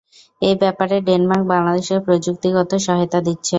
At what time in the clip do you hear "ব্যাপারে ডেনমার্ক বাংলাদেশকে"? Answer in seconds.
0.61-1.97